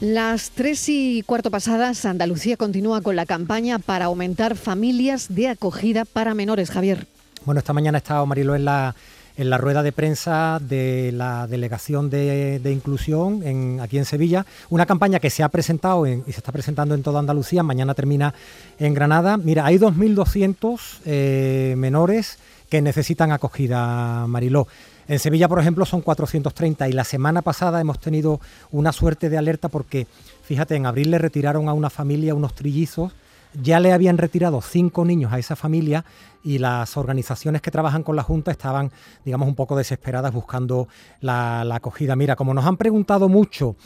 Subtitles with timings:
[0.00, 6.04] Las tres y cuarto pasadas, Andalucía continúa con la campaña para aumentar familias de acogida
[6.04, 6.70] para menores.
[6.70, 7.08] Javier.
[7.44, 8.94] Bueno, esta mañana ha estado Marilo en la,
[9.36, 14.46] en la rueda de prensa de la Delegación de, Inclusión en, aquí en Sevilla.
[14.70, 17.64] Una campaña que se ha presentado y se está presentando en toda Andalucía.
[17.64, 18.34] Mañana termina
[18.78, 19.36] en Granada.
[19.36, 22.38] Mira, hay 2.200 eh, menores
[22.68, 24.66] que necesitan acogida, Mariló.
[25.08, 28.40] En Sevilla, por ejemplo, son 430 y la semana pasada hemos tenido
[28.70, 30.06] una suerte de alerta porque,
[30.42, 33.12] fíjate, en abril le retiraron a una familia unos trillizos,
[33.54, 36.04] ya le habían retirado cinco niños a esa familia
[36.44, 38.92] y las organizaciones que trabajan con la Junta estaban,
[39.24, 40.88] digamos, un poco desesperadas buscando
[41.22, 42.14] la, la acogida.
[42.14, 43.76] Mira, como nos han preguntado mucho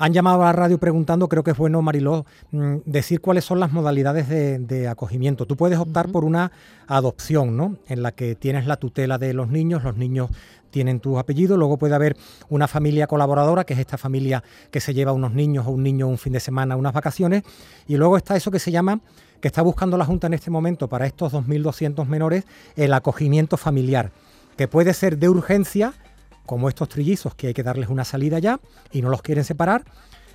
[0.00, 3.60] han llamado a la radio preguntando, creo que es bueno, Mariló, mm, decir cuáles son
[3.60, 5.44] las modalidades de, acogimiento.
[5.44, 6.52] Tú puedes optar por una
[6.86, 7.76] adopción, ¿no?
[7.86, 10.30] En la que tienes la tutela de los niños, los niños
[10.70, 12.16] tienen tu apellido, luego puede haber
[12.48, 16.08] una familia colaboradora, que es esta familia que se lleva unos niños o un niño
[16.08, 17.42] un fin de semana, unas vacaciones,
[17.86, 19.00] y luego está eso que se llama,
[19.42, 24.12] que está buscando la Junta en este momento para estos 2.200 menores, el acogimiento familiar,
[24.56, 25.92] que puede ser de urgencia,
[26.50, 28.58] como estos trillizos que hay que darles una salida ya
[28.90, 29.84] y no los quieren separar,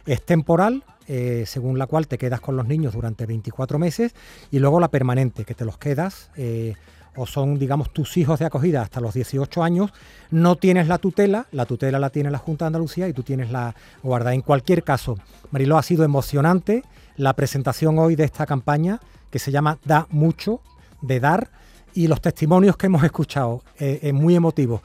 [0.06, 4.16] es temporal, eh, según la cual te quedas con los niños durante 24 meses,
[4.50, 6.76] y luego la permanente, que te los quedas, eh,
[7.18, 9.92] o son, digamos, tus hijos de acogida hasta los 18 años,
[10.32, 13.52] no tienes la tutela, la tutela la tiene la Junta de Andalucía y tú tienes
[13.52, 14.34] la guarda.
[14.34, 15.18] En cualquier caso,
[15.52, 16.84] Mariló, ha sido emocionante
[17.18, 20.62] la presentación hoy de esta campaña que se llama Da Mucho,
[21.02, 21.50] de dar,
[21.94, 24.82] y los testimonios que hemos escuchado, eh, es muy emotivo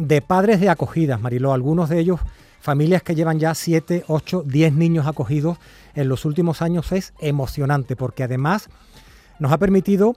[0.00, 2.20] de padres de acogidas, Mariló, algunos de ellos
[2.60, 5.58] familias que llevan ya 7, 8, 10 niños acogidos
[5.94, 8.68] en los últimos años es emocionante porque además
[9.38, 10.14] nos ha permitido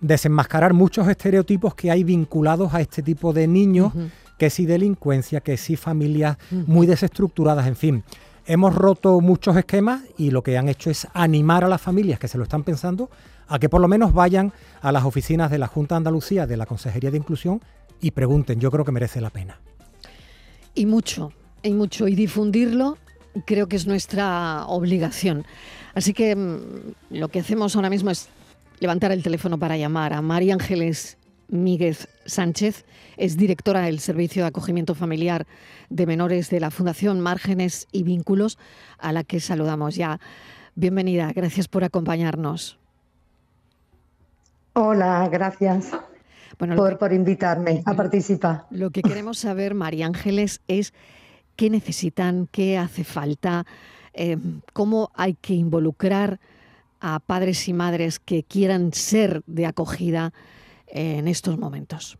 [0.00, 3.92] desenmascarar muchos estereotipos que hay vinculados a este tipo de niños,
[4.38, 8.04] que si delincuencia, que si familias muy desestructuradas, en fin.
[8.44, 12.26] Hemos roto muchos esquemas y lo que han hecho es animar a las familias que
[12.26, 13.08] se lo están pensando
[13.46, 16.56] a que por lo menos vayan a las oficinas de la Junta de Andalucía de
[16.56, 17.60] la Consejería de Inclusión
[18.02, 19.58] y pregunten, yo creo que merece la pena.
[20.74, 21.32] Y mucho,
[21.62, 22.98] y mucho, y difundirlo
[23.46, 25.46] creo que es nuestra obligación.
[25.94, 26.58] Así que mm,
[27.10, 28.28] lo que hacemos ahora mismo es
[28.80, 31.16] levantar el teléfono para llamar a María Ángeles
[31.48, 32.84] Míguez Sánchez,
[33.16, 35.46] es directora del Servicio de Acogimiento Familiar
[35.90, 38.58] de Menores de la Fundación Márgenes y Vínculos,
[38.98, 40.18] a la que saludamos ya.
[40.74, 42.78] Bienvenida, gracias por acompañarnos.
[44.72, 45.92] Hola, gracias
[46.56, 48.66] por, invitarme a participar.
[48.70, 50.92] Lo que queremos saber, María Ángeles, es
[51.56, 53.66] qué necesitan, qué hace falta,
[54.14, 54.36] eh,
[54.72, 56.40] cómo hay que involucrar
[57.00, 60.32] a padres y madres que quieran ser de acogida
[60.86, 62.18] en estos momentos.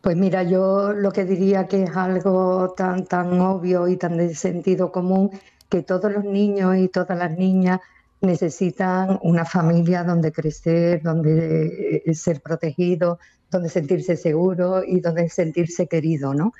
[0.00, 4.34] Pues mira, yo lo que diría que es algo tan, tan obvio y tan de
[4.34, 5.30] sentido común
[5.68, 7.80] que todos los niños y todas las niñas
[8.20, 13.18] necesitan una familia donde crecer, donde eh, ser protegido,
[13.50, 16.52] donde sentirse seguro y donde sentirse querido, ¿no?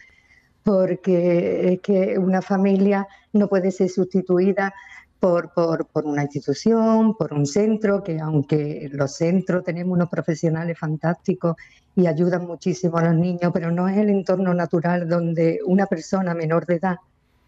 [0.62, 4.72] Porque es que una familia no puede ser sustituida
[5.18, 10.78] por, por, por, una institución, por un centro, que aunque los centros tenemos unos profesionales
[10.78, 11.56] fantásticos
[11.96, 16.34] y ayudan muchísimo a los niños, pero no es el entorno natural donde una persona
[16.34, 16.96] menor de edad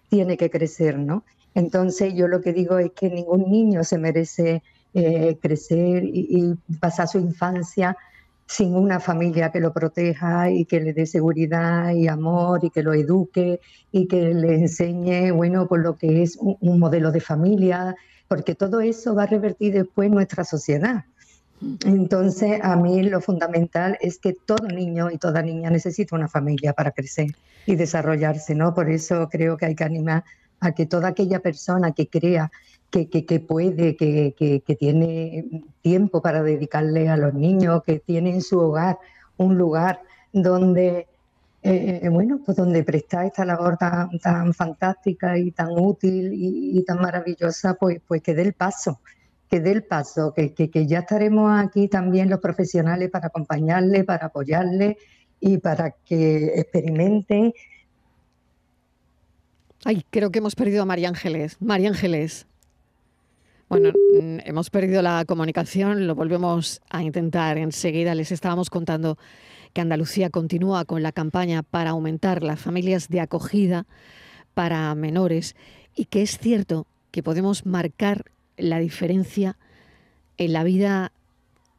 [0.09, 1.23] tiene que crecer, ¿no?
[1.55, 4.63] Entonces yo lo que digo es que ningún niño se merece
[4.95, 7.97] eh, crecer y, pasar su infancia
[8.47, 12.83] sin una familia que lo proteja y que le dé seguridad y amor y que
[12.83, 13.61] lo eduque
[13.93, 17.95] y que le enseñe, bueno, por lo que es un, modelo de familia,
[18.27, 21.05] porque todo eso va a revertir después nuestra sociedad.
[21.85, 26.73] Entonces, a mí lo fundamental es que todo niño y toda niña necesita una familia
[26.73, 27.29] para crecer
[27.67, 28.75] y desarrollarse, ¿no?
[28.75, 30.25] Por eso creo que hay que animar
[30.61, 32.51] a que toda aquella persona que crea
[32.91, 38.99] que, puede, que, tiene tiempo para dedicarle a los niños, que tiene en su hogar
[39.37, 41.07] un lugar donde,
[41.63, 47.01] eh, bueno, pues donde prestar esta labor tan, tan fantástica y tan útil y, tan
[47.01, 49.01] maravillosa, pues, pues que dé el paso,
[49.49, 54.27] que dé el paso, que, que ya estaremos aquí también los profesionales para acompañarle, para
[54.27, 54.99] apoyarle
[55.39, 57.53] y para que experimenten
[59.85, 61.57] Ay, creo que hemos perdido a María Ángeles.
[61.61, 62.47] María Ángeles.
[63.69, 68.15] Bueno, mm, hemos perdido la comunicación, lo volvemos a intentar enseguida.
[68.15, 69.17] Les estábamos contando
[69.73, 73.87] que Andalucía continúa con la campaña para aumentar las familias de acogida
[74.55, 75.55] para menores
[75.95, 78.25] y que es cierto que podemos marcar
[78.57, 79.57] la diferencia
[80.37, 81.13] en la vida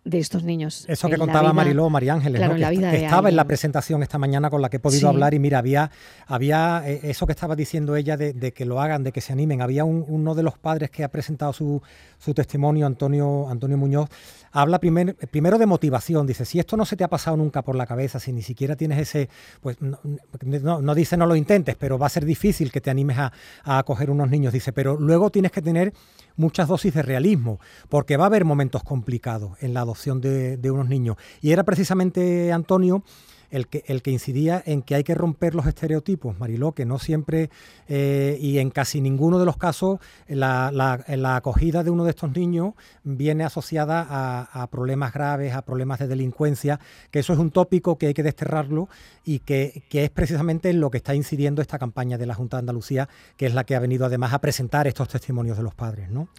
[0.03, 0.86] de estos niños.
[0.88, 4.69] Eso que contaba Mariló, María Ángeles, que, estaba en la presentación esta mañana con la
[4.69, 5.92] que he podido hablar y mira, había,
[6.25, 9.62] había eh, eso que estaba diciendo ella de, que lo hagan, de que se animen.
[9.62, 11.81] Había uno de los padres que ha presentado su,
[12.18, 14.09] su testimonio, Antonio, Antonio Muñoz,
[14.51, 16.25] habla primero de motivación.
[16.25, 18.75] Dice, si esto no se te ha pasado nunca por la cabeza, si ni siquiera
[18.75, 19.30] tienes ese,
[19.62, 23.31] pues no, dice no lo intentes, pero va a ser difícil que te animes a,
[23.63, 24.51] a acoger unos niños.
[24.51, 25.94] Dice, pero luego tienes que tener
[26.36, 27.59] muchas dosis de realismo,
[27.89, 31.17] porque va a haber momentos complicados en la adopción de, de unos niños.
[31.41, 33.03] Y era precisamente Antonio
[33.51, 36.97] el que, el que incidía en que hay que romper los estereotipos, Mariló, que no
[36.97, 37.49] siempre
[37.88, 42.31] eh, y en casi ninguno de los casos la, la, acogida de uno de estos
[42.31, 42.73] niños
[43.03, 46.79] viene asociada a, problemas graves, a problemas de delincuencia,
[47.11, 48.87] que eso es un tópico que hay que desterrarlo
[49.25, 52.57] y que, que es precisamente en lo que está incidiendo esta campaña de la Junta
[52.57, 55.75] de Andalucía, que es la que ha venido además a presentar estos testimonios de los
[55.75, 56.29] padres, ¿no?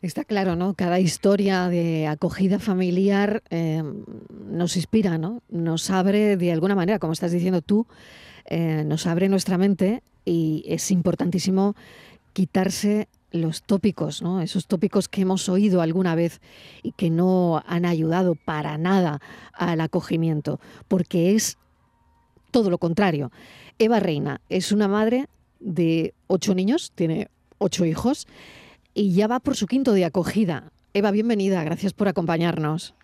[0.00, 0.74] Está claro, ¿no?
[0.74, 3.82] Cada historia de acogida familiar eh,
[4.48, 5.42] nos inspira, ¿no?
[5.48, 7.86] Nos abre de alguna manera, como estás diciendo tú,
[8.44, 11.74] eh, nos abre nuestra mente y es importantísimo
[12.32, 14.40] quitarse los tópicos, ¿no?
[14.40, 16.40] Esos tópicos que hemos oído alguna vez
[16.84, 19.20] y que no han ayudado para nada
[19.52, 21.58] al acogimiento, porque es
[22.52, 23.32] todo lo contrario.
[23.80, 25.26] Eva Reina es una madre
[25.58, 27.28] de ocho niños, tiene
[27.58, 28.28] ocho hijos
[28.98, 30.72] y ya va por su quinto de acogida.
[30.92, 32.94] Eva, bienvenida, gracias por acompañarnos.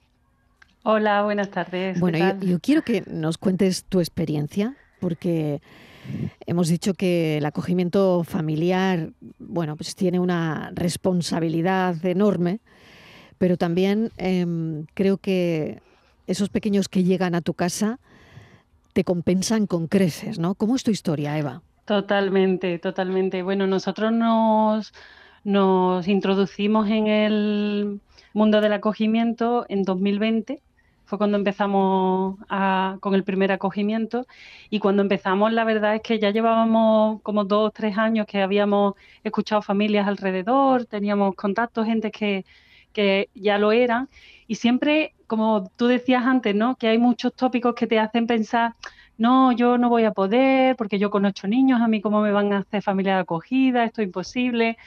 [0.82, 2.00] Hola, buenas tardes.
[2.00, 5.62] Bueno, yo, quiero que nos cuentes tu experiencia, porque
[6.46, 12.58] hemos dicho que el acogimiento familiar, bueno, pues tiene una responsabilidad enorme,
[13.38, 15.80] pero también em, creo que
[16.26, 18.00] esos pequeños que llegan a tu casa
[18.94, 20.56] te compensan con creces, ¿no?
[20.56, 21.62] ¿Cómo es tu historia, Eva?
[21.84, 23.42] Totalmente, totalmente.
[23.42, 24.92] Bueno, nosotros nos
[25.44, 28.00] nos introducimos en el
[28.32, 30.62] mundo del acogimiento en 2020,
[31.04, 32.38] fue cuando empezamos
[33.00, 34.26] con el primer acogimiento
[34.70, 38.40] y cuando empezamos la verdad es que ya llevábamos como dos o tres años que
[38.42, 42.44] habíamos escuchado familias alrededor, teníamos contactos, gente que,
[42.92, 44.08] que ya lo eran
[44.46, 46.76] y siempre, como tú decías antes, ¿no?
[46.76, 48.74] que hay muchos tópicos que te hacen pensar,
[49.18, 52.32] no, yo no voy a poder porque yo con ocho niños, a mí cómo me
[52.32, 54.78] van a hacer familia de acogida, esto es imposible.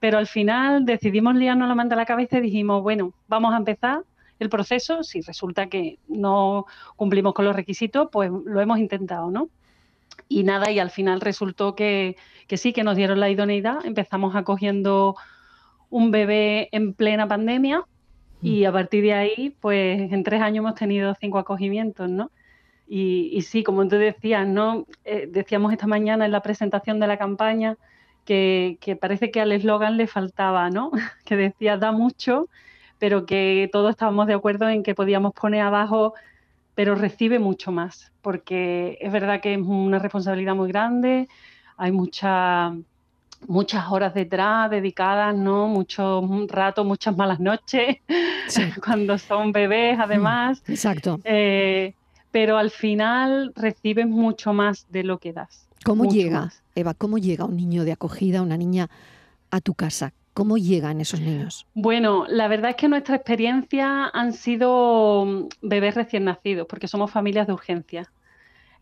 [0.00, 3.56] Pero al final decidimos liarnos la manta a la cabeza y dijimos, bueno, vamos a
[3.56, 4.02] empezar
[4.38, 5.02] el proceso.
[5.02, 9.48] Si resulta que no cumplimos con los requisitos, pues lo hemos intentado, ¿no?
[10.28, 12.16] Y nada, y al final resultó que,
[12.48, 13.84] sí, que nos dieron la idoneidad.
[13.84, 15.16] Empezamos acogiendo
[15.90, 17.84] un bebé en plena pandemia
[18.42, 22.30] y a partir de ahí, pues en tres años hemos tenido cinco acogimientos, ¿no?
[22.86, 24.86] Y, sí, como tú decías, ¿no?
[25.04, 27.78] Eh, decíamos esta mañana en la presentación de la campaña
[28.24, 30.90] que, parece que al eslogan le faltaba, ¿no?
[31.24, 32.48] que decía da mucho,
[32.98, 36.14] pero que todos estábamos de acuerdo en que podíamos poner abajo,
[36.74, 41.28] pero recibe mucho más, porque es verdad que es una responsabilidad muy grande,
[41.76, 42.74] hay mucha,
[43.46, 45.68] muchas horas detrás dedicadas, ¿no?
[45.68, 47.98] Mucho rato, muchas malas noches,
[48.84, 50.62] cuando son bebés, además.
[50.66, 51.20] Mm, exacto.
[51.24, 51.94] Eh,
[52.30, 55.68] pero al final recibes mucho más de lo que das.
[55.84, 58.90] ¿Cómo llega, Eva, cómo llega un niño de acogida, una niña
[59.50, 60.12] a tu casa?
[60.32, 61.66] ¿Cómo llegan esos niños?
[61.74, 67.10] Bueno, la verdad es que nuestra experiencia han sido mm, bebés recién nacidos, porque somos
[67.10, 68.10] familias de urgencia.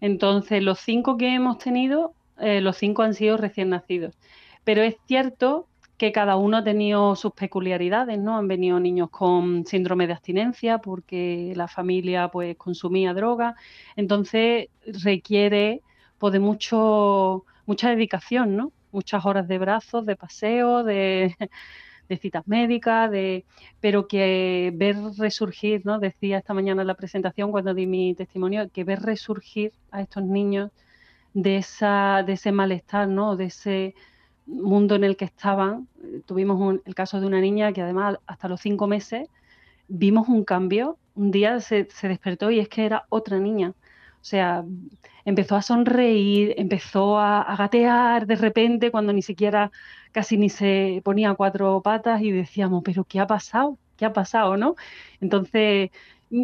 [0.00, 4.16] Entonces, los cinco que hemos tenido, eh, los cinco han sido recién nacidos.
[4.64, 5.68] Pero es cierto
[6.02, 8.36] que cada uno ha tenido sus peculiaridades, ¿no?
[8.36, 13.54] Han venido niños con síndrome de abstinencia porque la familia pues consumía droga,
[13.94, 15.82] entonces requiere
[16.18, 18.72] pues, de mucho, mucha dedicación, ¿no?
[18.92, 21.34] Muchas horas de brazos, de paseo, de,
[22.20, 23.46] citas médicas, de,
[23.80, 25.98] pero que ver resurgir, ¿no?
[25.98, 30.22] Decía esta mañana en la presentación cuando di mi testimonio, que ver resurgir a estos
[30.24, 30.70] niños
[31.32, 33.36] de, esa, de ese malestar, ¿no?
[33.36, 33.94] De ese
[34.46, 35.88] mundo en el que estaban.
[36.26, 39.28] Tuvimos el caso de una niña que además hasta los cinco meses
[39.88, 40.98] vimos un cambio.
[41.14, 43.74] Un día se, se despertó y es que era otra niña.
[44.22, 44.64] O sea,
[45.24, 49.72] empezó a sonreír, empezó a, gatear de repente cuando ni siquiera
[50.12, 53.78] casi ni se ponía cuatro patas y decíamos, pero ¿qué ha pasado?
[53.96, 54.56] ¿Qué ha pasado?
[54.56, 54.76] ¿no?
[55.20, 55.90] Entonces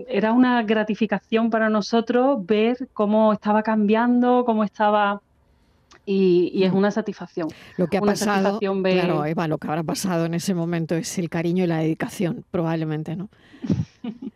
[0.08, 5.22] era una gratificación para nosotros ver cómo estaba cambiando, cómo estaba
[6.10, 7.48] y, es una satisfacción.
[7.76, 11.28] Lo que ha pasado, claro, Eva, lo que habrá pasado en ese momento es el
[11.28, 13.28] cariño y la dedicación, probablemente, ¿no?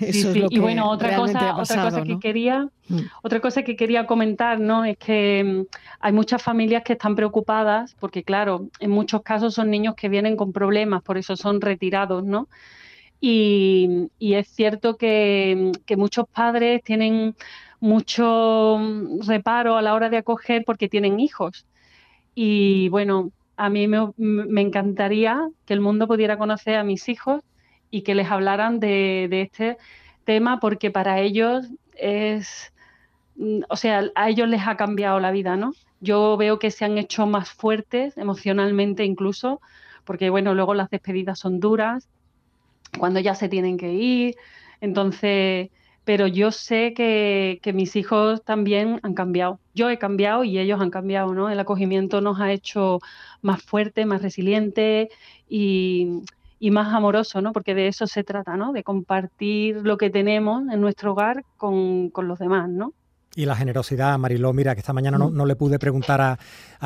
[0.00, 2.98] Eso sí, y bueno, otra cosa, otra cosa que quería, mm.
[3.22, 4.84] otra cosa que quería comentar, ¿no?
[4.84, 9.70] Es que mm, hay muchas familias que están preocupadas, porque claro, en muchos casos son
[9.70, 12.48] niños que vienen con problemas, por eso son retirados, ¿no?
[13.20, 17.34] Y, es cierto que, muchos padres tienen
[17.80, 18.78] mucho
[19.26, 21.66] reparo a la hora de acoger porque tienen hijos.
[22.34, 27.42] Y bueno, a mí me, encantaría que el mundo pudiera conocer a mis hijos
[27.90, 29.78] y que les hablaran de, de este
[30.24, 32.72] tema porque para ellos es,
[33.36, 35.72] mm, o sea, a ellos les ha cambiado la vida, ¿no?
[36.00, 39.60] Yo veo que se han hecho más fuertes emocionalmente incluso,
[40.04, 42.08] porque bueno, luego las despedidas son duras,
[42.98, 44.36] cuando ya se tienen que ir,
[44.80, 45.70] entonces,
[46.08, 49.60] pero yo sé que, mis hijos también han cambiado.
[49.74, 51.50] Yo he cambiado y ellos han cambiado, ¿no?
[51.50, 53.00] El acogimiento nos ha hecho
[53.42, 55.08] más fuertes, más resilientes
[55.50, 56.22] y,
[56.70, 57.52] más amoroso, ¿no?
[57.52, 58.72] Porque de eso se trata, ¿no?
[58.72, 62.94] De compartir lo que tenemos en nuestro hogar con los demás, ¿no?
[63.38, 65.46] Y la generosidad, Mariló, mira, que esta mañana no, mm.
[65.46, 66.38] le pude preguntar a,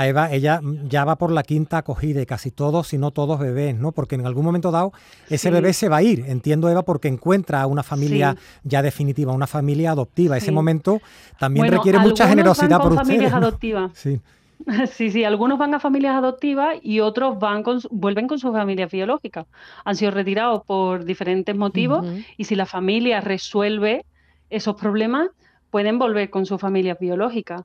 [0.07, 3.75] Eva, ella ya va por la quinta acogida y casi todos, si no todos bebés,
[3.75, 3.93] ¿no?
[3.93, 4.93] Porque en algún momento dado
[5.31, 9.33] ese bebé se va a ir, entiendo Eva, porque encuentra a una familia ya definitiva,
[9.33, 10.37] una familia adoptiva.
[10.37, 11.01] Ese momento
[11.39, 13.93] también requiere mucha generosidad van por familias adoptivas.
[13.97, 14.21] Sí.
[14.93, 18.91] Sí, sí, algunos van a familias adoptivas y otros van con, vuelven con sus familias
[18.93, 19.47] biológicas.
[19.87, 22.07] Han sido retirados por diferentes motivos
[22.37, 24.05] y si la familia resuelve
[24.51, 25.31] esos problemas,
[25.73, 27.63] pueden volver con sus familias biológicas.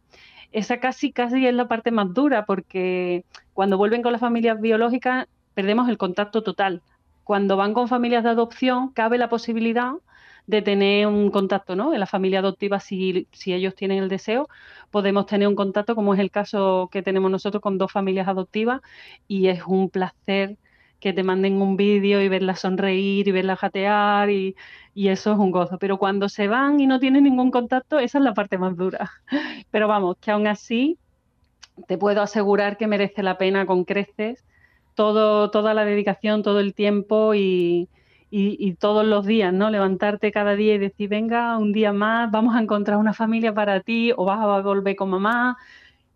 [0.54, 5.28] Esa casi, casi es la parte más dura porque cuando vuelven con las familias biológicas
[5.54, 6.82] perdemos el contacto total.
[7.26, 9.92] Cuando van con familias de adopción cabe la posibilidad
[10.46, 11.94] de tener un contacto, ¿no?
[11.94, 14.48] En la familia adoptiva, si, si, ellos tienen el deseo,
[14.90, 18.80] podemos tener un contacto, como es el caso que tenemos nosotros con dos familias adoptivas,
[19.28, 20.58] y es un placer
[21.00, 24.56] que te manden un vídeo y verla sonreír y verla jatear y,
[24.96, 25.78] eso es un gozo.
[25.78, 29.12] Pero cuando se van y no tienen ningún contacto, esa es la parte más dura.
[29.72, 30.98] Pero vamos, que aún así
[31.88, 34.44] te puedo asegurar que merece la pena con creces
[34.96, 37.88] todo, toda la dedicación, todo el tiempo y,
[38.32, 39.70] y, todos los días, ¿no?
[39.70, 43.82] Levantarte cada día y decir, venga, un día más, vamos a encontrar una familia para
[43.82, 45.58] ti o vas a volver con mamá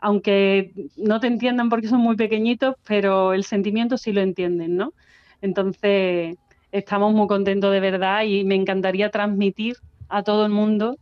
[0.01, 4.93] aunque no te entiendan porque son muy pequeñitos, pero el sentimiento sí lo entienden, ¿no?
[5.41, 6.37] Entonces,
[6.71, 9.77] estamos muy contentos de verdad y me encantaría transmitir
[10.09, 10.97] a todo el mundo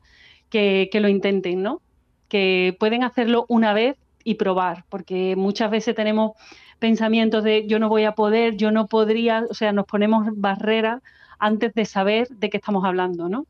[0.49, 1.81] que, lo intenten, ¿no?
[2.27, 6.33] Que pueden hacerlo una vez y probar, porque muchas veces tenemos
[6.79, 11.01] pensamientos de yo no voy a poder, yo no podría, o sea, nos ponemos barreras
[11.39, 13.45] antes de saber de qué estamos hablando, ¿no?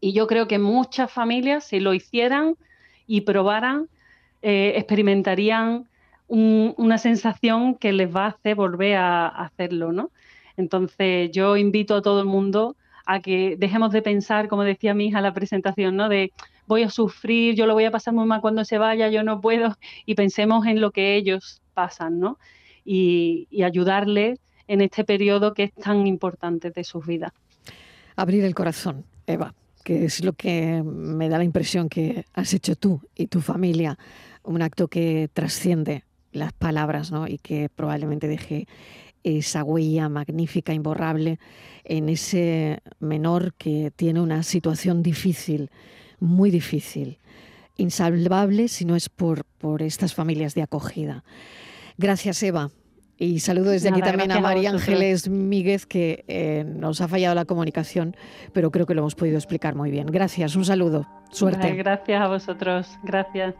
[0.00, 2.54] Y yo creo que muchas familias, si lo hicieran
[3.06, 3.88] y probaran,
[4.42, 5.86] eh, experimentarían
[6.30, 10.10] una sensación que les va a hacer volver a, hacerlo, ¿no?
[10.56, 15.06] Entonces yo invito a todo el mundo a que dejemos de pensar, como decía mi
[15.06, 16.08] hija en la presentación, ¿no?
[16.08, 16.32] De
[16.68, 19.40] voy a sufrir, yo lo voy a pasar muy mal cuando se vaya, yo no
[19.40, 22.38] puedo, y pensemos en lo que ellos pasan, ¿no?
[22.84, 27.32] Y, y ayudarles en este periodo que es tan importante de sus vidas.
[28.14, 32.76] Abrir el corazón, Eva, que es lo que me da la impresión que has hecho
[32.76, 33.98] tú y tu familia
[34.42, 37.26] un acto que trasciende las palabras ¿no?
[37.26, 38.66] y que probablemente deje
[39.22, 41.38] esa huella magnífica, imborrable,
[41.84, 45.70] en ese menor que tiene una situación difícil,
[46.20, 47.18] muy difícil,
[47.76, 51.24] insalvable si no es por, por estas familias de acogida.
[51.98, 52.70] Gracias, Eva.
[53.18, 57.44] Y saludo desde aquí también a María Ángeles Míguez, que eh, nos ha fallado la
[57.44, 58.16] comunicación,
[58.54, 60.06] pero creo que lo hemos podido explicar muy bien.
[60.06, 61.06] Gracias, un saludo.
[61.30, 61.74] Suerte.
[61.74, 62.88] gracias a vosotros.
[63.04, 63.54] Gracias.